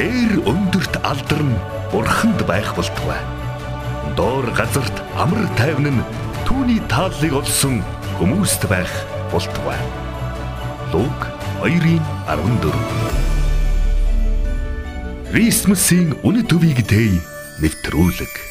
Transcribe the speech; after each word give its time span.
Дээр 0.00 0.38
өндөрт 0.48 0.94
алдарн 1.04 1.50
бурханд 1.92 2.40
байх 2.48 2.70
болтугай. 2.72 3.20
Доор 4.16 4.48
газарт 4.56 4.96
амар 5.12 5.44
тайван 5.60 5.92
нь 5.92 6.06
түүний 6.48 6.80
тааллыг 6.88 7.36
олсон 7.36 7.84
хүмүүст 8.16 8.64
байх 8.72 8.88
болтугай. 9.28 9.76
Луг 10.96 11.20
2:14 11.60 12.72
Крисмсийн 15.28 16.16
үнэ 16.24 16.48
төвийг 16.48 16.80
дэй 16.88 17.20
нэвтрүүлэг 17.60 18.49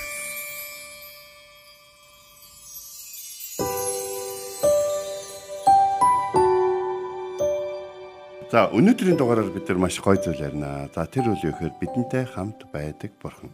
За 8.50 8.66
өнөөдрийн 8.74 9.14
дугаараар 9.14 9.54
бид 9.54 9.70
нар 9.70 9.78
маш 9.78 10.02
гоё 10.02 10.18
зүйл 10.18 10.42
ярина. 10.42 10.90
За 10.90 11.06
тэр 11.06 11.30
үл 11.30 11.38
юу 11.38 11.54
гэхээр 11.54 11.78
бидэнтэй 11.78 12.26
хамт 12.34 12.66
байдаг 12.74 13.14
бурхан. 13.22 13.54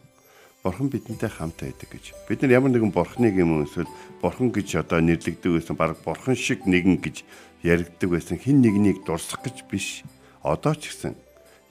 Бурхан 0.63 0.87
бидэнтэй 0.87 1.27
хамт 1.27 1.59
байдаг 1.59 1.91
гэж. 1.91 2.15
Бид 2.31 2.39
нар 2.39 2.63
ямар 2.63 2.71
нэгэн 2.71 2.95
бурханыг 2.95 3.35
юм 3.35 3.67
эсвэл 3.67 3.91
бурхан 4.23 4.55
гэж 4.55 4.87
одоо 4.87 5.03
нэрлэгдэг 5.03 5.51
байсан 5.51 5.75
баг 5.75 5.99
бурхан 5.99 6.39
шиг 6.39 6.63
нэгэн 6.63 7.03
гэж 7.03 7.27
яригддаг 7.67 8.07
байсан 8.07 8.39
хин 8.39 8.63
нэгнийг 8.63 9.03
дурсах 9.03 9.43
гэж 9.43 9.67
биш. 9.67 10.07
Одоо 10.39 10.79
ч 10.79 10.95
гэсэн 10.95 11.19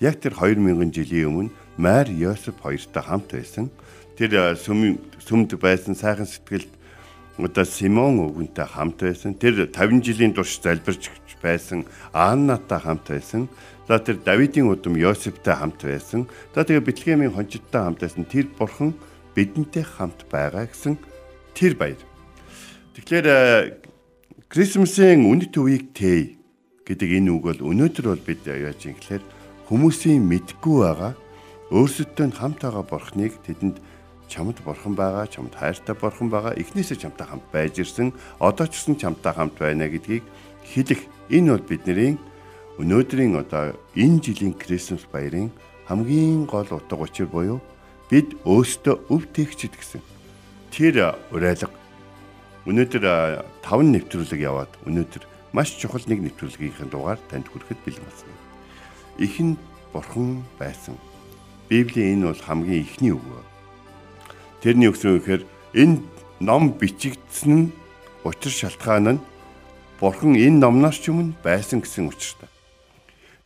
яг 0.05 0.21
тэр 0.21 0.37
2000 0.37 0.93
жилийн 0.93 1.49
өмнө 1.49 1.55
Майр 1.81 2.13
Йосеф 2.13 2.61
хоёртой 2.61 3.01
хамт 3.09 3.33
байсан. 3.33 3.73
Тэр 4.21 4.53
сүмд 4.53 5.57
байсан 5.57 5.97
сайхан 5.97 6.29
сэтгэлд 6.29 6.69
одоо 7.41 7.65
Симон 7.65 8.21
өвгөнтэй 8.21 8.69
хамт 8.69 9.01
байсан. 9.01 9.33
Тэр 9.33 9.65
50 9.73 10.05
жилийн 10.05 10.37
турш 10.37 10.61
залбирч 10.61 11.09
байсан 11.45 11.85
Аннатай 12.17 12.81
хамт 12.81 13.05
байсан. 13.13 13.49
За 13.85 14.01
тэр 14.01 14.17
Давидын 14.25 14.73
удам 14.73 14.97
Йосефтэй 14.97 15.53
хамт 15.53 15.85
байсан. 15.85 16.25
За 16.57 16.65
тэгээ 16.65 16.89
Бэтлехемийн 16.89 17.37
хончидтай 17.37 17.85
хамт 17.85 18.01
байсан. 18.01 18.25
Тэр 18.25 18.49
бурхан 18.57 18.97
бидэнтэй 19.37 19.85
хамт 19.85 20.25
байгаа 20.33 20.65
гэсэн 20.65 20.97
тэр 21.53 21.77
баяр. 21.77 22.01
Тэгэхээр 22.97 23.27
э, 23.29 23.77
Крисмсийн 24.49 25.29
үнэт 25.29 25.53
үеийг 25.61 25.93
тээ 25.93 26.41
гэдэг 26.89 27.11
энэ 27.21 27.31
үг 27.37 27.43
бол 27.45 27.61
өнөөдөр 27.75 28.07
бол 28.09 28.23
бид 28.25 28.47
яаж 28.49 28.89
юм 28.89 28.97
гэхээр 28.97 29.25
хүмүүсийн 29.69 30.23
мэдгүй 30.25 30.77
байгаа 30.81 31.13
өөрсөдөө 31.75 32.29
хамт 32.39 32.61
байгаа 32.63 32.85
бурхныг 32.85 33.35
тэдэнд 33.43 33.81
чамд 34.29 34.61
бурхан 34.65 34.95
байгаа, 34.95 35.27
чамд 35.27 35.55
хайртай 35.57 35.97
бурхан 35.97 36.29
байгаа, 36.29 36.53
эхнээсээ 36.55 37.03
чамтай 37.03 37.27
хамт 37.27 37.47
байж 37.53 37.81
ирсэн, 37.81 38.13
одоо 38.39 38.67
ч 38.69 38.79
гэсэн 38.79 38.97
чамтай 39.01 39.33
хамт 39.33 39.57
байна 39.57 39.89
гэдгийг 39.89 40.25
хэлэх 40.65 41.01
Энэ 41.31 41.57
бол 41.57 41.65
бидний 41.65 42.19
өнөөдрийн 42.77 43.39
одоо 43.41 43.73
энэ 43.97 44.21
жилийн 44.21 44.53
Крисмас 44.53 45.07
баярын 45.09 45.49
хамгийн 45.89 46.45
гол 46.45 46.69
утга 46.69 47.01
учир 47.01 47.27
буюу 47.31 47.61
бид 48.11 48.37
өөрсдөө 48.45 49.09
өв 49.09 49.23
тэгчид 49.33 49.73
гэсэн. 49.73 50.03
Тэр 50.69 51.17
урайлга 51.33 51.73
өнөөдөр 52.69 53.05
5 53.65 53.93
нэвтрүүлэг 53.95 54.41
яваад 54.41 54.73
өнөөдөр 54.85 55.25
маш 55.57 55.73
чухал 55.81 56.05
нэг 56.05 56.21
нэвтрүүлгийнхээ 56.29 56.89
дугаар 56.93 57.21
танд 57.33 57.49
хүрэхэд 57.49 57.81
бэлэн 57.85 58.05
болсон. 58.05 58.33
Ихэнд 59.23 59.59
бурхан 59.95 60.45
байсан. 60.59 60.99
Библийн 61.71 62.21
энэ 62.21 62.35
бол 62.35 62.43
хамгийн 62.43 62.85
ихний 62.85 63.15
үг. 63.17 63.25
Тэрний 64.61 64.91
өгсөн 64.93 65.21
үгээр 65.23 65.43
энэ 65.73 66.03
ном 66.41 66.75
бичигдсэн 66.77 67.53
нь 67.55 67.73
учир 68.25 68.53
шалтгаан 68.53 69.17
нь 69.17 69.25
Бурхан 70.01 70.35
энэ 70.35 70.59
номноос 70.59 70.99
ч 70.99 71.15
өмнө 71.15 71.39
байсан 71.45 71.79
гэсэн 71.79 72.11
учиртай. 72.11 72.51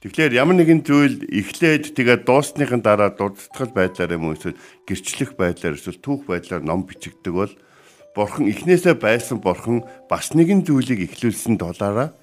Тэгэхээр 0.01 0.39
ямар 0.39 0.57
нэгэн 0.57 0.81
зүйл 0.87 1.27
эхлээд 1.27 1.93
тэгээд 1.93 2.23
дуусныхын 2.25 2.81
дараа 2.81 3.11
дурдтгал 3.13 3.75
байдлаар 3.75 4.15
юм 4.15 4.31
уу 4.31 4.39
эсвэл 4.39 4.57
гэрчлэх 4.87 5.35
байдлаар 5.35 5.75
эсвэл 5.75 5.99
түүх 5.99 6.25
байдлаар 6.25 6.63
ном 6.63 6.87
бичигддэг 6.87 7.35
бол 7.35 7.53
Бурхан 8.15 8.47
эхнээсээ 8.47 8.95
байсан 8.95 9.43
Бурхан 9.43 9.83
бас 10.07 10.33
нэгэн 10.33 10.63
зүйлийг 10.65 11.03
эхлүүлсэн 11.03 11.59
долоороо 11.59 12.15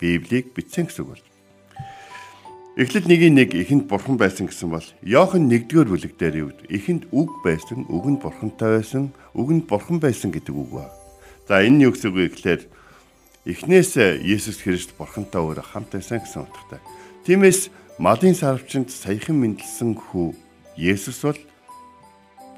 Библийг 0.00 0.56
бичсэн 0.56 0.88
гэсэн 0.88 1.04
үг 1.04 1.10
бол. 1.14 1.24
Эхлэл 2.80 3.04
нэгийн 3.04 3.36
нэг 3.36 3.52
ихэнд 3.52 3.84
Бурхан 3.84 4.16
байсан 4.16 4.48
гэсэн 4.48 4.72
бол 4.72 4.88
Иохан 5.04 5.52
1-р 5.52 5.92
бүлэг 5.92 6.16
дээр 6.16 6.48
юу 6.48 6.50
ихэнд 6.72 7.12
үг 7.12 7.28
байсан, 7.44 7.84
үг 7.92 8.06
нь 8.08 8.16
Бурхантай 8.16 8.80
байсан, 8.80 9.12
үг 9.36 9.48
нь 9.52 9.62
Бурхан 9.68 10.00
байсан 10.00 10.32
гэдэг 10.32 10.56
үг 10.56 10.70
ба. 10.72 10.88
За 11.44 11.60
энэ 11.60 11.84
юу 11.84 11.92
гэсэн 11.92 12.08
үг 12.08 12.16
вэ 12.16 12.26
гэхээр 12.32 12.62
эхнээс 13.48 14.20
Есүс 14.20 14.60
Христ 14.60 14.92
бурхантай 15.00 15.40
өөр 15.40 15.64
хамт 15.64 15.96
байсан 15.96 16.20
гэсэн 16.20 16.44
утгатай. 16.44 16.80
Тиймээс 17.24 17.72
малын 17.96 18.36
сарвчанд 18.36 18.92
саяхан 18.92 19.40
мэндэлсэн 19.40 19.96
хүү 19.96 20.36
Есүс 20.76 21.24
бол 21.24 21.40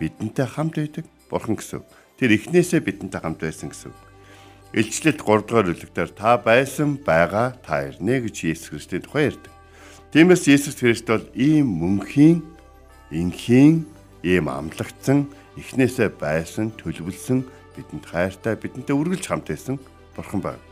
бидэнтэй 0.02 0.46
хамт 0.50 0.74
байдаг 0.82 1.06
бурхан 1.30 1.54
гэсэн. 1.54 1.86
Тэр 2.18 2.34
эхнээсээ 2.34 2.82
бидэнтэй 2.82 3.20
хамт 3.22 3.38
байсан 3.46 3.70
гэсэн. 3.70 3.94
Илчлэлт 4.74 5.22
3 5.22 5.46
дугаар 5.46 5.66
бүлэгтэр 5.70 6.10
та 6.18 6.34
байсан 6.34 6.98
байгаа 6.98 7.54
та 7.62 7.86
ирнэ 7.86 8.26
гэж 8.26 8.50
Есүс 8.50 8.74
Христийн 8.74 9.06
тухай 9.06 9.30
ярьдаг. 9.30 9.54
Тиймээс 10.10 10.50
Есүс 10.50 10.82
Христ 10.82 11.06
бол 11.06 11.22
ийм 11.38 11.78
мөнхийн, 11.78 12.42
инхийн, 13.14 13.86
ийм 14.26 14.50
амлагдсан, 14.50 15.30
эхнээсээ 15.60 16.10
байсан, 16.18 16.74
төлөвлөсөн, 16.74 17.46
бидэнд 17.78 18.04
хайртай, 18.08 18.58
бидэнтэй 18.58 18.96
үргэлж 18.96 19.30
хамт 19.30 19.46
байсан 19.46 19.78
бурхан 20.16 20.42
байна. 20.42 20.71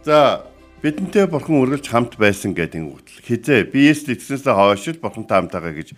За 0.00 0.48
бидэнтэй 0.80 1.28
бурхан 1.28 1.60
үргэлж 1.60 1.92
хамт 1.92 2.16
байсан 2.16 2.56
гэдэг 2.56 2.88
үгтэл 2.88 3.20
хизээ 3.20 3.68
биеэс 3.68 4.08
эцнээсээ 4.08 4.56
хойш 4.56 4.96
л 4.96 5.04
бурхантай 5.04 5.36
хамтаага 5.44 5.76
гэж 5.76 5.92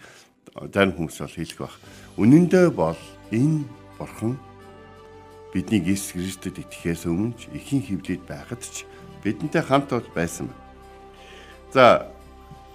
зарим 0.74 0.98
хүмүүс 0.98 1.22
бол 1.22 1.38
хэлэх 1.38 1.58
баг. 1.62 1.74
Үнэн 2.18 2.50
дээр 2.50 2.74
бол 2.74 2.98
энэ 3.30 3.62
бурхан 4.02 4.34
бидний 5.54 5.86
Иесус 5.86 6.18
Христэд 6.18 6.66
итгэхээс 6.66 7.06
өмнө 7.06 7.38
ч 7.38 7.46
ихийн 7.54 8.02
хөвлөд 8.02 8.26
байхад 8.26 8.58
ч 8.66 8.82
бидэнтэй 9.22 9.62
хамт 9.62 9.94
бол 9.94 10.10
байсан 10.18 10.50
байна. 10.50 10.66
За 11.70 12.10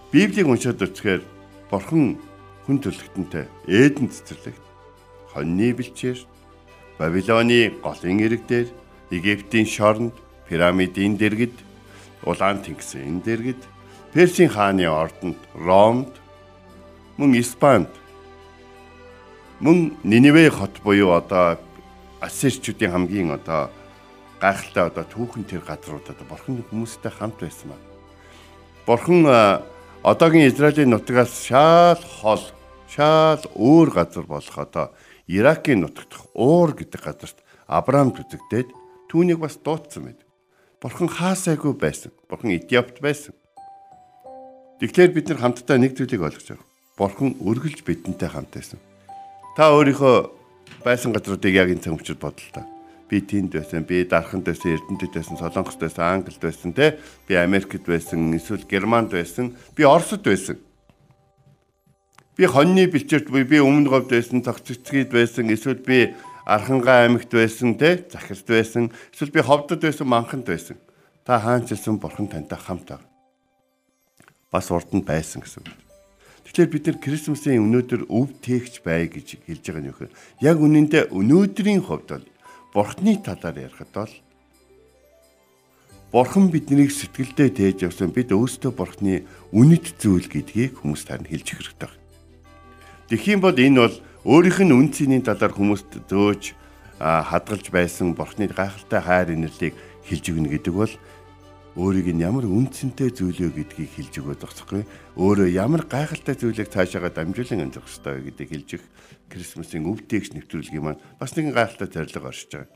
Библийг 0.08 0.48
уншаад 0.48 0.80
үзэхээр 0.80 1.28
бурхан 1.68 2.16
хүн 2.64 2.78
төрлөختөнтэй 2.80 3.52
Эден 3.68 4.08
цэцэрлэгт 4.08 4.64
хоньны 5.36 5.76
бэлчээр 5.76 6.24
Бабилоны 6.96 7.76
голын 7.84 8.24
ирэг 8.24 8.48
дээр 8.48 8.72
Египтийн 9.12 9.68
шоронд 9.68 10.16
пирамидын 10.50 11.18
дэргэд, 11.18 11.56
улаан 12.24 12.64
тэнгисийн 12.64 13.22
дэргэд, 13.22 13.62
Персийн 14.14 14.50
хааны 14.50 14.88
ордонд, 14.88 15.38
Ромд, 15.54 16.14
мөн 17.18 17.36
Испанд, 17.38 17.92
мөн 19.60 19.94
Ниневе 20.04 20.50
хот 20.50 20.80
буюу 20.84 21.12
одоо 21.12 21.60
Ассирчүүдийн 22.22 22.92
хамгийн 22.92 23.32
одоо 23.38 23.70
гайхалтай 24.42 24.90
одоо 24.90 25.04
түүхэн 25.06 25.44
тэр 25.46 25.62
газруудад 25.66 26.18
бурхан 26.30 26.64
хүмүүстэй 26.70 27.12
хамт 27.12 27.42
байсан 27.42 27.74
байна. 27.74 27.88
Бурхан 28.86 29.22
одоогийн 30.04 30.50
Израилийн 30.50 30.94
нутгаас 30.94 31.34
шал 31.46 32.02
хол, 32.22 32.42
шал 32.90 33.42
өөр 33.54 33.90
газар 33.92 34.26
болох 34.26 34.58
одоо 34.58 34.94
Иракийн 35.28 35.82
нутагт 35.82 36.14
Уур 36.34 36.72
гэдэг 36.78 37.02
газарт 37.02 37.38
Авраам 37.68 38.14
зүтгэдээд 38.16 38.72
түүнийг 39.10 39.42
бас 39.42 39.58
дуутсан 39.58 40.08
байдаг. 40.08 40.27
Бурхан 40.82 41.10
хаасайгүй 41.10 41.74
байсан. 41.74 42.12
Бурхан 42.30 42.54
Этиопт 42.54 43.02
байсан. 43.02 43.34
Тэгэхээр 44.78 45.10
бид 45.10 45.30
нар 45.34 45.42
хамтдаа 45.42 45.78
нэг 45.82 45.98
зүйлийг 45.98 46.22
ойлгож 46.22 46.54
байгаа. 46.54 46.68
Бурхан 47.02 47.34
өргөлж 47.42 47.82
бидэнтэй 47.82 48.30
хамт 48.30 48.54
байсан. 48.54 48.78
Та 49.58 49.74
өөрийнхөө 49.74 50.30
байсан 50.86 51.18
газруудыг 51.18 51.50
яг 51.58 51.74
энэ 51.74 51.82
цөмчөд 51.82 52.22
бодлоо 52.22 52.54
та. 52.54 52.70
Би 53.10 53.26
тэнд 53.26 53.58
байсан, 53.58 53.90
би 53.90 54.06
дарханд 54.06 54.46
байсан, 54.46 54.78
Эрдэнэтэд 54.78 55.18
байсан, 55.18 55.42
Солонгост 55.42 55.82
байсан, 55.82 56.04
Англид 56.06 56.38
байсан 56.38 56.74
те. 56.78 57.02
Би 57.26 57.34
Америкт 57.42 57.82
байсан, 57.82 58.30
эсвэл 58.38 58.70
Германд 58.70 59.10
байсан, 59.10 59.58
би 59.74 59.82
Оросд 59.82 60.22
байсан. 60.22 60.62
Би 62.38 62.46
хоньны 62.46 62.86
бэлчээрт 62.86 63.34
буй, 63.34 63.50
би 63.50 63.58
өмнө 63.58 63.90
говьд 63.90 64.14
байсан, 64.14 64.46
тогтцогцгийд 64.46 65.10
байсан, 65.10 65.50
эсвэл 65.50 65.82
би 65.82 66.14
Архангай 66.48 67.04
аймагт 67.04 67.28
байсан 67.28 67.76
те 67.76 68.00
захирт 68.08 68.48
байсан 68.48 68.88
эсвэл 69.12 69.36
би 69.36 69.44
ховдод 69.44 69.84
байсан 69.84 70.08
манханд 70.08 70.48
байсан. 70.48 70.80
Та 71.28 71.44
хаанч 71.44 71.76
ирсэн 71.76 72.00
бурхан 72.00 72.32
тантай 72.32 72.56
хамт 72.56 72.88
байгаа. 72.88 73.04
Бас 74.48 74.72
урд 74.72 74.96
нь 74.96 75.04
байсан 75.04 75.44
гэсэн 75.44 75.68
үг. 75.68 75.76
Тэгэхээр 76.48 76.72
бид 76.72 76.86
нар 76.88 76.98
Крисмсийн 77.04 77.60
өнөөдөр 77.68 78.08
өв 78.08 78.32
тээгч 78.40 78.80
бай 78.80 79.12
гэж 79.12 79.44
хэлж 79.44 79.64
байгаа 79.68 79.84
нь 79.84 79.90
юу 79.92 79.96
гэхээр 80.00 80.16
яг 80.48 80.58
үнэндээ 80.64 81.04
өнөөдрийн 81.12 81.84
хувьд 81.84 82.08
бол 82.16 82.26
бурхны 82.72 83.20
талаар 83.20 83.68
ярихад 83.68 83.92
бол 83.92 84.14
Бурхан 86.08 86.48
биднийг 86.48 86.96
сэтгэлдээ 86.96 87.50
тээж 87.52 87.78
явсан 87.92 88.16
бид 88.16 88.32
өөстөө 88.32 88.72
Бурхны 88.72 89.28
үнэт 89.52 90.00
зүйл 90.00 90.32
гэдгийг 90.32 90.80
хүмүүс 90.80 91.04
тань 91.04 91.28
хэлж 91.28 91.48
хэрэгтэй. 91.52 91.92
Тэгхийн 93.12 93.44
бол 93.44 93.52
энэ 93.52 93.80
бол 93.84 93.96
өөрийнх 94.26 94.60
нь 94.66 94.74
үн 94.74 94.90
цэний 94.90 95.22
талаар 95.22 95.54
хүмүүст 95.54 96.10
зөөж 96.10 96.58
хадгалж 96.98 97.70
байсан 97.70 98.18
бурхны 98.18 98.50
гайхалтай 98.50 99.02
хайр 99.02 99.38
инэрлийг 99.38 99.78
хэлж 100.10 100.26
өгнө 100.34 100.50
гэдэг 100.50 100.74
бол 100.74 100.94
өөрийг 101.78 102.10
нь 102.10 102.26
ямар 102.26 102.50
үнцэнтэй 102.50 103.14
зүйлөө 103.14 103.54
гэдгийг 103.54 103.92
хэлж 103.94 104.14
өгöd 104.18 104.42
зогсохгүй. 104.42 104.82
Өөрөө 105.14 105.54
ямар 105.54 105.86
гайхалтай 105.86 106.34
зүйлийг 106.34 106.74
цаашаага 106.74 107.14
дамжуулан 107.14 107.70
амжих 107.70 107.86
ёстой 107.86 108.26
гэдгийг 108.26 108.50
хэлж 108.50 108.70
их 108.82 108.84
Крисмсийн 109.30 109.86
өвдөгч 109.86 110.34
нэвтрүүлгийн 110.34 110.82
маань 110.82 111.04
бас 111.22 111.38
нэгэн 111.38 111.54
гайхалтай 111.54 111.88
зорилго 111.94 112.34
оршиж 112.34 112.50
байгаа. 112.50 112.74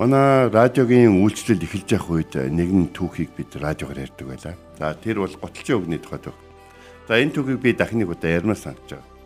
Манай 0.00 0.48
радиогийн 0.48 1.20
үйлчлэл 1.20 1.60
эхэлж 1.68 1.88
явах 2.00 2.08
үед 2.16 2.32
нэгэн 2.32 2.96
түүхийг 2.96 3.36
бид 3.36 3.52
радиогоор 3.60 4.08
ярьдаг 4.08 4.24
байлаа. 4.24 4.56
За 4.80 4.96
тэр 4.96 5.20
бол 5.20 5.34
готолчин 5.36 5.84
өгний 5.84 6.00
тухайд. 6.00 6.32
За 7.04 7.20
энэ 7.20 7.36
түүхийг 7.36 7.60
би 7.60 7.76
дахин 7.76 8.00
нэг 8.06 8.14
удаа 8.16 8.30
ярмаар 8.30 8.56
санаж 8.56 8.88
байгаа. 8.88 9.17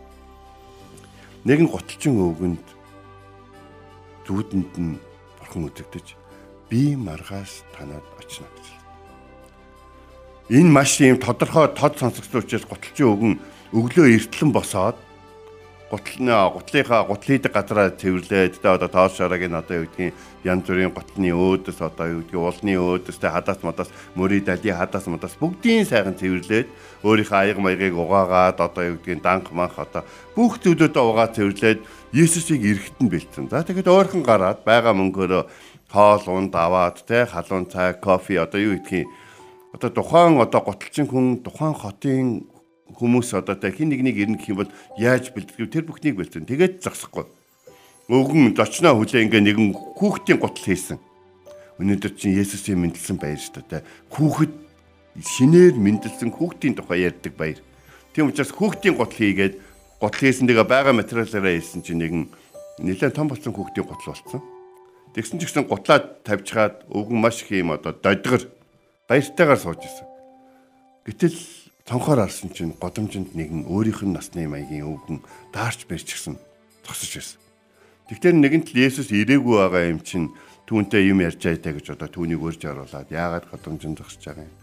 Нэгэн 1.43 1.67
готолчин 1.67 2.15
өвгөнд 2.23 2.65
зүудэнд 4.23 4.73
нь 4.79 4.95
бурхан 5.39 5.67
үзэгдэж 5.67 6.15
би 6.71 6.95
маргаас 6.95 7.67
танад 7.75 8.03
очно 8.15 8.47
гэж. 8.55 8.65
Энэ 10.55 10.71
маш 10.71 10.99
ийм 11.03 11.19
тодорхой 11.19 11.67
тод 11.75 11.99
сонсогдсон 11.99 12.47
учраас 12.47 12.63
гуталчин 12.63 13.11
өгөн 13.11 13.33
өглөө 13.75 14.07
эртлэн 14.15 14.51
босоод 14.55 14.95
гутлны 15.93 16.33
гутлынхаа 16.57 17.05
гутлийдэг 17.05 17.53
газараа 17.53 17.93
цэвэрлээд 17.93 18.57
тэ 18.57 18.65
одоо 18.65 18.89
тоос 18.89 19.13
шараагийн 19.13 19.53
одоо 19.53 19.85
юу 19.85 19.85
гэдгийг 19.85 20.17
янз 20.41 20.65
бүрийн 20.65 20.89
гутлын 20.89 21.37
өөдөс 21.37 21.77
одоо 21.85 22.07
юу 22.09 22.21
гэдгийг 22.25 22.41
уулны 22.41 22.73
өөдөстэй 22.81 23.29
хадаас 23.29 23.61
мадаас 23.61 23.93
мөрий 24.17 24.41
дали 24.41 24.73
хадаас 24.73 25.05
мадаас 25.05 25.37
бүгдийн 25.37 25.85
сайхан 25.85 26.17
цэвэрлээд 26.17 26.67
өөрийнхөө 27.05 27.37
аяг 27.37 27.57
маягийг 27.61 27.93
угаагаад 27.93 28.57
одоо 28.57 28.83
юу 28.89 28.97
гэдгийг 28.97 29.21
данх 29.21 29.53
манх 29.53 29.77
одоо 29.77 30.01
бүх 30.33 30.57
зүйлүүдээ 30.65 31.03
угаа 31.05 31.29
цэвэрлээд 31.29 31.79
Есүсийг 32.13 32.61
эрэхтэн 32.61 33.09
бэлдсэн. 33.09 33.49
За 33.49 33.65
тэгэхэд 33.65 33.89
ойрхон 33.89 34.21
гараад 34.21 34.61
байгаа 34.65 34.93
мөнгөөрөө 34.97 35.43
хоол 35.93 36.25
унд 36.29 36.53
аваад 36.57 37.05
те 37.05 37.25
халуун 37.25 37.69
цай, 37.69 37.93
кофе 37.97 38.41
одоо 38.41 38.61
юу 38.61 38.77
гэдгийг 38.81 39.09
одоо 39.73 39.89
тухайн 39.89 40.41
одоо 40.41 40.61
готолчин 40.61 41.05
хүн 41.09 41.41
тухайн 41.41 41.73
хотын 41.73 42.45
хүмүүс 43.03 43.35
одоо 43.35 43.59
та 43.59 43.67
хин 43.67 43.91
нэг 43.91 43.99
нэг 43.99 44.15
ирнэ 44.15 44.39
гэх 44.39 44.55
юм 44.55 44.63
бол 44.63 44.71
яаж 44.95 45.35
бэлтгэв 45.35 45.67
тэр 45.67 45.83
бүхнийг 45.83 46.15
бэлтгэн. 46.15 46.47
Тэгээд 46.47 46.79
зогсохгүй. 46.79 47.27
Өвгөн 48.07 48.55
зочноо 48.55 48.95
хүлээ 48.95 49.27
ингээ 49.27 49.43
нэгэн 49.43 49.75
хүүхдийн 49.75 50.39
гутал 50.39 50.63
хийсэн. 50.63 50.99
Өнөөдөр 51.83 52.13
чинь 52.15 52.39
Есүсийн 52.39 52.79
мэндэлсэн 52.79 53.17
баяр 53.19 53.39
шүү 53.39 53.63
дээ. 53.67 53.83
Хүүхэд 54.15 54.53
шинээр 55.19 55.75
мэндэлсэн 55.77 56.31
хүүхдийн 56.31 56.75
тухай 56.79 57.05
ярьдаг 57.05 57.33
баяр. 57.35 57.59
Тийм 58.15 58.31
учраас 58.31 58.51
хүүхдийн 58.55 58.95
гутал 58.95 59.19
хийгээд 59.19 59.55
гутал 59.99 60.19
хийсэн 60.19 60.47
тэгээ 60.47 60.67
байгаа 60.67 60.93
материалаараа 60.95 61.53
хийсэн 61.59 61.81
чинь 61.83 62.01
нэгэн 62.01 62.23
нэлээд 62.83 63.15
том 63.15 63.29
болсон 63.29 63.53
хүүхдийн 63.53 63.85
гутал 63.87 64.13
болсон. 64.13 64.41
Тэгсэн 65.13 65.37
ч 65.37 65.45
гэсэн 65.45 65.69
гутлаа 65.69 66.01
тавьчихад 66.25 66.89
өвгөн 66.89 67.19
маш 67.21 67.45
их 67.45 67.53
юм 67.53 67.77
одоо 67.77 67.93
додгор 67.93 68.49
баяртайгаар 69.05 69.61
сууж 69.61 69.81
исэн. 69.85 70.07
Гэтэл 71.05 71.37
цонхоор 71.93 72.25
арсан 72.25 72.49
чинь 72.49 72.73
годомжинд 72.73 73.37
нэгэн 73.37 73.69
өөрийнх 73.69 74.01
нь 74.01 74.17
насны 74.17 74.49
маягийн 74.49 74.89
өвгөн 74.89 75.21
даарч 75.53 75.85
барьчихсан 75.85 76.41
зогсож 76.81 77.21
байсан. 77.21 77.37
Тэгтэр 78.09 78.33
нэгэн 78.33 78.65
тал 78.65 78.81
Есүс 78.81 79.13
ирээгүй 79.13 79.61
байгаа 79.61 79.93
юм 79.93 80.01
чинь 80.01 80.33
түүнтэй 80.65 81.13
юм 81.13 81.21
ярьж 81.21 81.45
байтай 81.45 81.77
гэж 81.77 81.93
одоо 81.93 82.09
түүнийг 82.09 82.41
өрж 82.41 82.65
оруулаад 82.65 83.13
яагаад 83.13 83.45
годомжинд 83.45 84.01
зогсож 84.01 84.25
байгаа 84.25 84.49
юм 84.49 84.57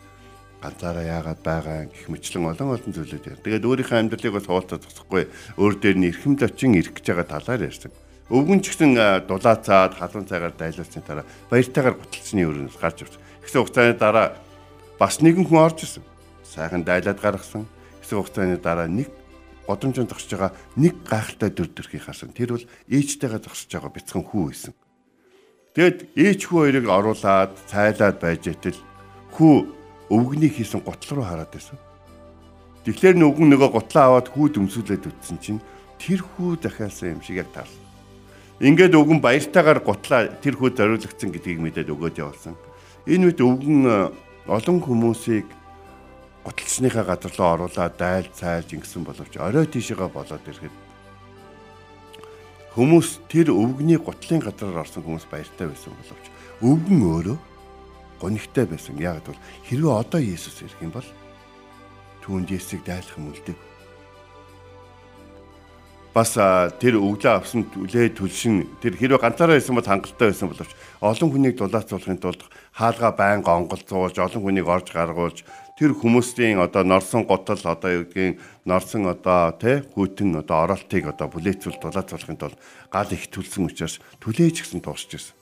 ганцаараа 0.58 1.06
яагаад 1.06 1.40
байгаа 1.46 1.78
гэх 1.86 2.10
мэтлэн 2.10 2.50
олон 2.50 2.74
олон 2.74 2.92
зүйлүүд 2.98 3.22
яа. 3.30 3.38
Тэгээд 3.38 3.68
өөрийнхөө 3.78 3.98
амьдралыг 4.02 4.34
бас 4.34 4.46
хуваалцах 4.50 4.82
зогсохгүй 4.90 5.22
өөр 5.54 5.74
дээр 5.78 5.96
нь 6.02 6.08
эрхэм 6.10 6.34
лочин 6.34 6.74
ирэх 6.74 6.98
гэж 6.98 7.14
байгаа 7.14 7.28
талаар 7.30 7.62
ярьсан. 7.70 7.94
Өвгөн 8.26 8.58
ч 8.58 8.74
гэсэн 8.74 8.90
дулаацаад 9.30 9.94
халуун 9.94 10.26
цайгаар 10.26 10.54
дайлуулсны 10.58 10.98
дараа 11.06 11.26
баяртайгаар 11.46 11.94
гуталцсны 11.94 12.42
өрөөс 12.42 12.74
гарч 12.74 13.06
ирсэн. 13.06 13.22
Хэсэг 13.46 13.62
хугацааны 13.62 13.94
дараа 13.94 14.34
бас 14.98 15.22
нэгэн 15.22 15.46
хүн 15.46 15.62
орж 15.62 15.86
ирсэн. 15.86 16.09
Сайхан 16.50 16.82
дайлаад 16.82 17.22
гаргасан. 17.22 17.64
Хэсэг 18.02 18.18
хугацааны 18.18 18.58
дараа 18.58 18.90
нэг 18.90 19.08
годомжинд 19.70 20.10
зогсож 20.10 20.34
байгаа 20.34 20.52
нэг 20.74 20.94
гайхалтай 21.06 21.50
дүр 21.54 21.70
төрхийг 21.70 22.02
харсан. 22.02 22.34
Тэр 22.34 22.58
бол 22.58 22.66
ээжтэйгээ 22.90 23.40
зогсож 23.46 23.70
байгаа 23.70 23.94
бяцхан 23.94 24.24
хүү 24.26 24.42
байсан. 24.50 24.74
Тэгэд 25.78 25.98
ээж 26.18 26.40
хүү 26.50 26.58
хоёрыг 26.58 26.86
оруулаад 26.90 27.54
цайлаад 27.70 28.18
байж 28.18 28.42
итэл 28.50 28.78
хүү 29.38 29.54
өвгөний 30.10 30.50
хийсэн 30.50 30.82
гутал 30.82 31.22
руу 31.22 31.26
хараад 31.30 31.54
байсан. 31.54 31.78
Тэгэхээр 32.82 33.14
нөгөн 33.14 33.48
нөгөө 33.54 33.70
гутлаа 33.70 34.04
аваад 34.10 34.28
хүү 34.34 34.58
дөмсүүлээд 34.58 35.06
үтсэн 35.06 35.38
чинь 35.38 35.62
тэр 36.02 36.26
хүү 36.26 36.58
дахиалсан 36.58 37.14
юм 37.14 37.22
шиг 37.22 37.38
яг 37.46 37.54
таарсан. 37.54 37.78
Ингээд 38.58 38.98
өвгөн 38.98 39.22
баяртайгаар 39.22 39.80
гутлаа 39.84 40.34
тэр 40.42 40.58
хүү 40.58 40.74
зориулагдсан 40.74 41.30
гэдгийг 41.30 41.60
мэдээд 41.62 41.92
өгөөд 41.92 42.18
явуулсан. 42.18 42.58
Энэ 43.06 43.30
үед 43.30 43.40
өвгөн 43.40 43.78
э, 43.86 43.96
олон 44.50 44.78
хүмүүсийг 44.82 45.46
гуталчныхаа 46.50 47.04
газар 47.06 47.32
руу 47.38 47.48
оруулаад 47.54 47.94
daйл 47.94 48.26
цайлж 48.34 48.74
ингэсэн 48.74 49.06
боловч 49.06 49.38
орой 49.38 49.66
тийшээгээ 49.70 50.10
болоод 50.10 50.42
ирэхэд 50.50 50.74
хүмүүс 52.74 53.08
тэр 53.30 53.54
өвгний 53.54 53.98
гутлын 54.02 54.42
газараар 54.42 54.82
орсон 54.82 55.06
хүмүүс 55.06 55.30
баяртай 55.30 55.70
байсан 55.70 55.94
боловч 55.94 56.26
өвгөн 56.58 57.00
өөрөө 57.06 57.38
гонигтай 58.18 58.66
байсан. 58.66 58.98
Яг 58.98 59.22
бол 59.24 59.38
хэрвээ 59.70 59.94
одоо 59.94 60.20
Есүс 60.20 60.60
ирэх 60.66 60.82
юм 60.82 60.90
бол 60.90 61.08
түүнд 62.26 62.50
Есүсийг 62.50 62.82
дайлах 62.82 63.14
юм 63.14 63.30
үлдэг 63.30 63.70
бас 66.10 66.34
тэр 66.82 66.98
өглөө 66.98 67.30
авсан 67.38 67.70
түлээ 67.70 68.18
түлшин 68.18 68.82
тэр 68.82 68.98
хэрвээ 68.98 69.22
ганцаараа 69.22 69.56
байсан 69.56 69.78
бол 69.78 69.86
хангалттай 69.86 70.34
байсан 70.34 70.50
боловч 70.50 70.72
олон 70.98 71.30
хүнийг 71.30 71.54
дулаацуулахын 71.54 72.18
тулд 72.18 72.42
хаалга 72.74 73.14
байнга 73.14 73.54
онголцуулж 73.54 74.18
олон 74.18 74.42
хүнийг 74.42 74.66
орж 74.66 74.90
гаргуулж 74.90 75.46
тэр 75.80 75.96
хүмүүсийн 75.96 76.60
одоо 76.60 76.84
норсон 76.84 77.24
готол 77.24 77.56
одоо 77.64 77.88
юу 77.88 78.04
гэдгийг 78.04 78.36
норсон 78.68 79.08
одоо 79.08 79.56
тий 79.56 79.80
хүйтэн 79.80 80.44
одоо 80.44 80.68
оролтыг 80.68 81.08
одоо 81.08 81.32
бүлээцүүл 81.32 81.80
дулаацуулахын 81.80 82.36
тулд 82.36 82.60
гал 82.92 83.08
их 83.08 83.32
төлсөн 83.32 83.64
учраас 83.64 83.96
түлээж 84.20 84.60
гисэн 84.60 84.84
туусч 84.84 85.16
ирсэн. 85.16 85.32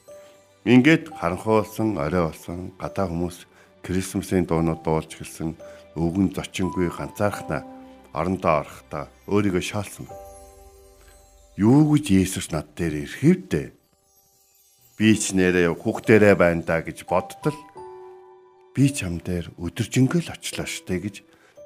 Ингээд 0.62 1.10
харанхуулсан 1.10 1.98
орой 1.98 2.30
болсон 2.30 2.70
гадаа 2.78 3.10
хүмүүс 3.10 3.50
Крисмсийн 3.82 4.46
дуунууд 4.46 4.86
дуулж 4.86 5.10
гэлсэн 5.18 5.58
өвгөн 5.98 6.30
зочингүй 6.30 6.86
ганцаархнаа 6.86 7.66
орондоо 8.14 8.62
орохдоо 8.62 9.10
өөрийгөө 9.26 9.64
шаалсан 9.66 10.06
юу 11.58 11.98
гэж 11.98 12.14
Есүс 12.14 12.54
над 12.54 12.78
дээр 12.78 13.02
ирэхвдээ 13.02 13.66
би 15.02 15.08
ч 15.18 15.34
нэрээ 15.34 15.74
хүүхдэрээ 15.74 16.34
байна 16.38 16.62
да 16.62 16.78
гэж 16.86 17.02
бодтол 17.10 17.58
би 18.78 18.86
чам 18.94 19.18
дээр 19.18 19.50
өдөржингөл 19.58 20.30
очлоо 20.30 20.62
штэ 20.62 21.02
гэж 21.02 21.16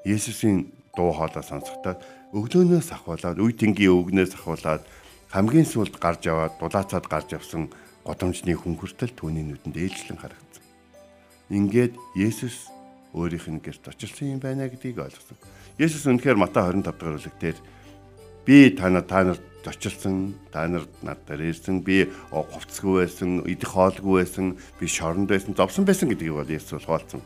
Есүсийн 0.08 0.72
дуу 0.96 1.12
хоолой 1.12 1.44
сонсохдоо 1.44 2.00
өглөөнөөс 2.32 2.88
ахуулаад 2.88 3.36
үе 3.36 3.52
тэнгийн 3.52 3.92
өвгнөөс 3.92 4.32
ахуулаад 4.32 4.80
хамгийн 5.28 5.68
сүүлд 5.68 6.00
гарч 6.00 6.24
яваад 6.24 6.56
дулаацаад 6.56 7.04
гарч 7.12 7.36
явсан 7.36 7.68
годомжны 8.00 8.56
хүн 8.56 8.80
хүртэл 8.80 9.12
түүний 9.12 9.44
нүдэнд 9.44 9.76
ээлжлэн 9.76 10.24
харагдсан. 10.24 10.64
Ингээд 11.52 12.00
Есүс 12.16 12.72
өөрийнх 13.12 13.60
нь 13.60 13.60
гэрт 13.60 13.92
очилсан 13.92 14.32
юм 14.32 14.40
байна 14.40 14.72
гэдгийг 14.72 15.04
ойлгосон. 15.04 15.36
Есүс 15.76 16.08
үнэхээр 16.08 16.40
Матай 16.40 16.64
25 16.64 16.80
дахь 16.80 16.96
бүлэг 16.96 17.36
дээр 17.36 17.58
би 18.48 18.72
та 18.72 18.88
нар 18.88 19.04
та 19.04 19.20
нарт 19.20 19.44
зочилсан 19.64 20.34
та 20.52 20.66
нар 20.66 20.84
надад 21.02 21.40
ирсэн 21.40 21.80
би 21.80 22.10
хувцсгүй 22.30 23.06
байсан 23.06 23.42
идэх 23.46 23.72
хоолгүй 23.72 24.22
байсан 24.22 24.58
би 24.80 24.86
шоронд 24.86 25.30
байсан 25.30 25.54
зовсон 25.54 25.86
байсан 25.86 26.10
гэдгийг 26.10 26.34
бол 26.34 26.50
Есүс 26.50 26.84
хуваалцсан. 26.84 27.22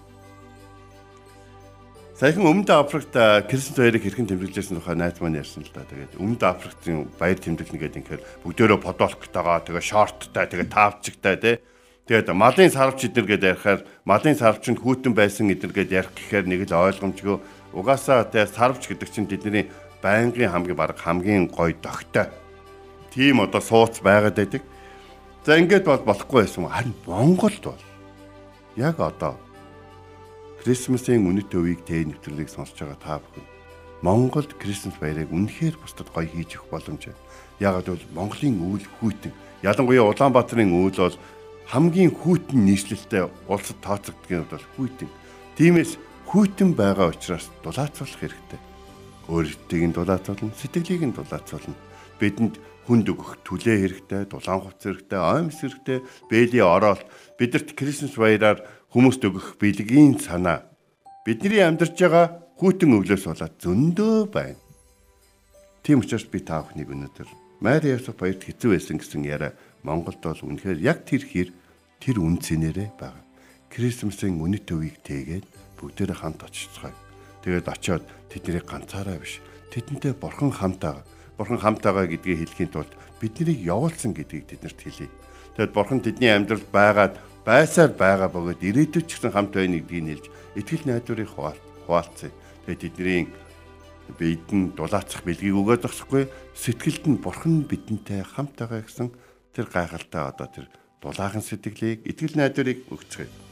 Саяхан 2.17 2.49
өмнөд 2.49 2.73
Африкт 2.73 3.13
Кристиан 3.13 3.93
хоёрыг 3.93 4.09
хэрхэн 4.09 4.25
тэмдэглэжсэн 4.25 4.81
тухай 4.81 4.97
найз 4.97 5.21
маань 5.21 5.37
ярьсан 5.37 5.69
л 5.69 5.73
да. 5.77 5.85
Тэгээд 5.85 6.17
өмнөд 6.17 6.43
Африктын 6.49 7.13
баяр 7.21 7.37
тэмдэглэнэ 7.37 7.77
гэдэг 7.77 8.01
инхээр 8.01 8.23
бүгдөө 8.41 8.81
подолктойгоо 8.81 9.61
тэгээ 9.69 9.85
шорттой 9.85 10.49
тэгээ 10.49 10.73
таавчигтай 10.73 11.37
тий. 11.37 11.57
Тэгээд 12.09 12.33
малын 12.33 12.73
сарвч 12.73 13.13
эднэр 13.13 13.37
гэдээ 13.37 13.53
ярихаар 13.53 13.81
малын 14.09 14.33
сарвчнд 14.33 14.81
хүүтэн 14.81 15.13
байсан 15.13 15.53
эднэр 15.53 15.77
гэдээ 15.77 15.99
ярих 16.01 16.13
гэхээр 16.17 16.49
нэг 16.49 16.61
л 16.65 16.89
ойлгомжгүй. 16.89 17.37
Угаасаа 17.77 18.25
тий 18.33 18.49
сарвч 18.49 18.89
гэдэг 18.89 19.09
чинь 19.13 19.29
тэдний 19.29 19.69
байнгын 20.07 20.53
хамгийн 20.55 20.79
баг 20.79 20.95
хамгийн 20.95 21.45
гоё 21.51 21.75
догтой. 21.83 22.31
Тийм 23.11 23.41
одоо 23.43 23.61
сууц 23.61 23.99
байгаад 24.07 24.39
байдаг. 24.39 24.63
За 25.45 25.59
ингээд 25.59 25.85
бол 25.85 26.03
болохгүй 26.07 26.47
байсан. 26.47 26.71
Харин 26.71 26.95
Монголд 27.07 27.63
бол 27.67 27.83
яг 28.77 29.01
одоо 29.01 29.35
Крисмсийн 30.63 31.27
үнэт 31.27 31.51
өвийг 31.59 31.83
тэ 31.83 32.07
нэвтрүүлгийг 32.07 32.51
сонсож 32.51 32.79
байгаа 32.79 32.99
та 33.03 33.19
бүхэн 33.19 33.47
Монголд 34.03 34.51
Крисмс 34.63 34.95
баярыг 35.01 35.31
үнэхээр 35.35 35.75
бусдад 35.81 36.09
гоё 36.15 36.29
хийж 36.31 36.55
өгөх 36.55 36.71
боломж 36.71 37.03
байна. 37.07 37.23
Ягаад 37.59 37.87
бол 37.91 38.05
Монголын 38.15 38.57
үйл 38.63 38.87
хүйтэн 39.01 39.33
ялангуяа 39.67 40.07
Улаанбаатарын 40.11 40.71
үйл 40.71 40.99
бол 41.01 41.19
хамгийн 41.73 42.13
хүйтэн 42.15 42.61
нийслэлтэй 42.63 43.27
улсад 43.49 43.79
тооцогддог 43.83 44.31
нь 44.31 44.51
бол 44.51 44.67
хүйтэн. 44.77 45.11
Тиймээс 45.59 45.99
хүйтэн 46.31 46.77
байгаа 46.77 47.11
учраас 47.11 47.49
дулаацуулах 47.65 48.21
хэрэгтэй 48.21 48.61
өөртөгийг 49.31 49.91
нь 49.91 49.97
дулаацуулна, 49.97 50.55
сэтгэлийг 50.55 51.03
нь 51.07 51.17
дулаацуулна. 51.17 51.77
Бидэнд 52.19 52.55
хүнд 52.87 53.07
өгөх 53.11 53.43
түлээ 53.43 53.77
хэрэгтэй, 53.83 54.23
дулаан 54.31 54.63
хувц 54.63 54.83
хэрэгтэй, 54.87 55.19
оймс 55.19 55.59
хэрэгтэй, 55.59 55.99
бээлийн 56.31 56.67
оролт 56.71 57.03
бидэрт 57.35 57.75
Крисмас 57.75 58.15
баяраар 58.15 58.63
хүмүүст 58.95 59.23
өгөх 59.27 59.59
бэлгийн 59.59 60.23
санаа 60.23 60.71
бидний 61.27 61.59
амьдарч 61.59 61.99
байгаа 61.99 62.27
хүйтэн 62.55 62.95
өвлөөс 62.95 63.27
болоод 63.27 63.55
зөндөө 63.59 64.17
байна. 64.31 64.63
Тийм 65.83 66.07
учраас 66.07 66.25
би 66.31 66.39
та 66.39 66.63
бүхнийг 66.63 66.95
өнөөдөр 66.95 67.29
Мари 67.59 67.91
Йосеф 67.91 68.15
баярт 68.15 68.47
хэцүү 68.47 68.79
байсан 68.79 69.03
гэсэн 69.03 69.27
яриа 69.27 69.59
Монголд 69.83 70.23
бол 70.23 70.47
үнэхээр 70.47 70.79
яг 70.79 71.03
тэр 71.03 71.27
хэр 71.27 71.49
тэр 71.99 72.17
үнцэнээрээ 72.23 72.91
байгаа. 72.95 73.25
Крисмсийн 73.75 74.39
үнэт 74.39 74.71
өвийг 74.71 75.03
тэгээд 75.03 75.47
бүгдээрээ 75.83 76.17
хамт 76.23 76.47
очицгаая. 76.47 77.06
Тэгээд 77.47 77.71
очиод 77.71 78.03
тэднийг 78.27 78.67
ганцаараа 78.67 79.23
биш 79.23 79.39
тэдэнтэй 79.71 80.19
бурхан 80.19 80.51
хамтаа 80.51 81.07
бурхан 81.39 81.63
хамтаагаа 81.63 82.11
гэдгийг 82.11 82.43
хэлхийн 82.43 82.75
тулд 82.75 82.91
биднийг 83.23 83.63
явуулсан 83.63 84.19
гэдгийг 84.19 84.51
тэднэрт 84.51 84.81
хэлье. 84.83 85.07
Тэгэд 85.55 85.71
бурхан 85.71 86.03
тэдний 86.03 86.35
амьдралд 86.35 86.67
байгаад 86.75 87.15
байсаар 87.47 87.95
байгаа 87.95 88.35
бөгөөд 88.35 88.67
ирээдүйд 88.67 89.07
ч 89.07 89.15
гэсэн 89.15 89.31
хамт 89.31 89.55
байна 89.55 89.79
гэдгийг 89.79 90.05
нэлж 90.11 90.27
итгэл 90.59 90.91
найдварыг 90.91 91.31
хуваалцъя. 91.31 92.35
Тэгээд 92.67 92.83
тэдний 92.83 93.31
биед 94.19 94.51
нь 94.51 94.75
дулаацах 94.75 95.23
бэлгийг 95.23 95.55
өгөөд 95.55 95.87
зогсохгүй 95.87 96.27
сэтгэлд 96.51 97.05
нь 97.07 97.23
бурхан 97.23 97.63
бидэнтэй 97.63 98.27
хамт 98.27 98.59
байгаа 98.59 98.83
гэсэн 98.83 99.15
тэр 99.55 99.71
гайхалтай 99.71 100.23
одоо 100.35 100.51
тэр 100.51 100.67
дулаахан 100.99 101.47
сэтгэлийг 101.47 102.03
итгэл 102.11 102.43
найдварыг 102.43 102.91
өгцгөөе. 102.91 103.46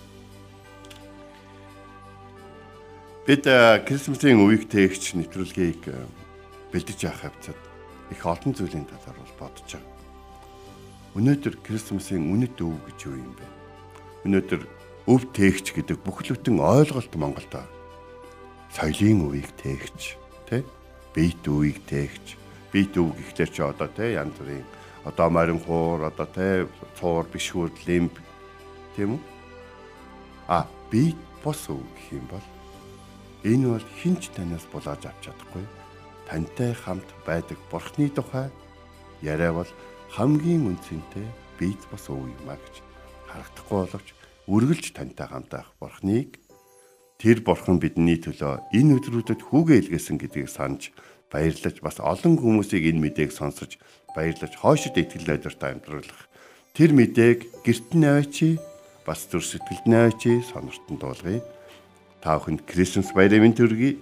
Бид 3.25 3.49
Крисмсийн 3.89 4.37
үеийг 4.37 4.69
тээгч 4.69 5.17
нэвтрүүлгийг 5.17 5.89
бэлдэж 6.69 7.09
явах 7.09 7.33
хавцад 7.33 7.57
их 8.13 8.21
олон 8.21 8.53
зүйлийн 8.53 8.85
талаар 8.85 9.17
бол 9.17 9.49
бодож 9.49 9.65
байгаа. 9.65 9.97
Өнөөдөр 11.17 11.57
Крисмсийн 11.65 12.21
үнэт 12.21 12.61
өв 12.61 12.77
гэж 12.85 12.99
юу 13.09 13.17
юм 13.17 13.33
бэ? 13.33 13.49
Өнөөдөр 14.29 14.63
өв 15.09 15.23
тээгч 15.33 15.73
гэдэг 15.73 16.05
бүхэл 16.05 16.37
бүтэн 16.37 16.61
ойлголт 16.61 17.13
Монголд 17.17 17.49
байна. 17.49 17.73
Соёлын 18.77 19.25
үеийг 19.25 19.57
тээгч, 19.57 20.21
тэ? 20.45 20.61
Бийт 21.17 21.49
үеийг 21.49 21.81
тээгч. 21.89 22.37
Бийт 22.77 22.93
өв 23.01 23.17
гэхлээр 23.17 23.49
чи 23.49 23.65
одоо 23.65 23.89
тэ 23.89 24.21
янз 24.21 24.37
бүрийн 24.37 24.69
одоо 25.09 25.33
морин 25.33 25.65
хуур 25.65 26.13
одоо 26.13 26.29
тэ 26.29 26.69
цуур 27.01 27.25
бишгүүд 27.33 27.89
лимб 27.89 28.21
тийм 28.93 29.17
үү? 29.17 29.23
А 30.53 30.69
бийт 30.93 31.17
бос 31.41 31.73
өв 31.73 31.81
гэх 31.81 32.21
юм 32.21 32.29
бол 32.29 32.45
энэ 33.45 33.77
бол 33.77 33.87
хинч 34.01 34.33
танаас 34.33 34.65
булааж 34.73 35.05
авч 35.05 35.29
чадахгүй. 35.29 35.65
Тантай 36.29 36.73
хамт 36.73 37.09
байдаг 37.29 37.61
бурхны 37.71 38.09
тухай 38.09 38.49
яриа 39.21 39.53
бол 39.53 39.71
хамгийн 40.17 40.73
үнцэнтэй 40.73 41.29
бийц 41.61 41.85
бас 41.93 42.09
өв 42.09 42.25
юм 42.25 42.49
а 42.49 42.57
гэж 42.57 42.75
харагдахгүй 43.29 43.79
боловч 43.85 44.09
үргэлж 44.49 44.87
тантай 44.97 45.27
хамт 45.29 45.51
байх 45.53 45.69
бурхныг 45.81 46.41
тэр 47.21 47.41
бурхан 47.45 47.81
бидний 47.81 48.19
төлөө 48.21 48.73
энэ 48.73 48.97
өдрүүдэд 49.01 49.41
хүүгээ 49.45 49.79
илгээсэн 49.89 50.17
гэдгийг 50.21 50.51
санаж 50.51 50.93
баярлаж 51.33 51.77
бас 51.81 51.97
олон 52.01 52.37
хүмүүсийг 52.37 52.85
энэ 52.91 53.01
мэдээг 53.01 53.33
сонсож 53.33 53.81
баярлаж 54.17 54.53
хойшид 54.55 55.01
итгэл 55.01 55.29
найдвартай 55.29 55.71
амьдруулах 55.75 56.21
тэр 56.77 56.91
мэдээг 56.93 57.65
гэрт 57.65 57.91
нь 57.97 58.07
авчи 58.07 58.49
бас 59.07 59.25
зүр 59.31 59.43
сэтгэлд 59.43 59.87
нь 59.89 59.99
авчи 59.99 60.33
сонортон 60.45 60.97
дуулгая 61.01 61.41
та 62.25 62.41
бүхэнд 62.41 62.65
Крисмас 62.65 63.13
баярын 63.13 63.53
төргий 63.53 64.01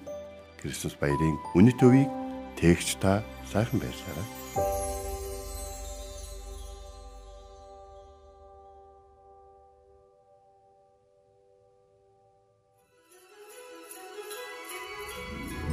Крисмас 0.63 0.95
баярын 0.95 1.35
үнэт 1.59 1.83
өвийг 1.83 2.07
тээгч 2.55 3.03
та 3.03 3.19
сайхан 3.51 3.83
байрлаарай. 3.83 4.29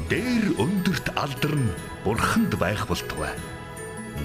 Дээр 0.10 0.58
өндөрт 0.58 1.13
алдарн 1.22 1.70
бурханд 2.01 2.58
байх 2.58 2.89
болтугай. 2.89 3.38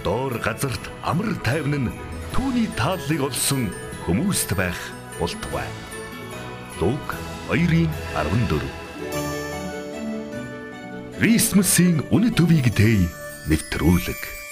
Доор 0.00 0.40
газарт 0.40 0.80
амар 1.04 1.36
тайван 1.44 1.92
нь 1.92 1.96
түүний 2.32 2.72
тааллыг 2.72 3.28
олсон 3.28 3.68
хүмүүст 4.08 4.56
байх 4.56 4.80
болтугай. 5.20 5.68
Луг 6.80 7.33
2:14 7.48 8.84
Крисмсийн 11.18 11.96
үнэ 12.14 12.30
төвийг 12.36 12.68
дэй 12.76 13.08
нэвтрүүлэг 13.48 14.43